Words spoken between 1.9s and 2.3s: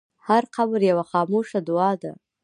ده.